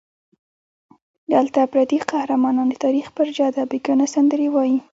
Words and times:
دلته 1.33 1.59
پردي 1.71 1.99
قهرمانان 2.09 2.67
د 2.71 2.75
تاریخ 2.85 3.07
پر 3.15 3.27
جاده 3.37 3.63
بېګانه 3.71 4.05
سندرې 4.15 4.47
وایي. 4.51 4.77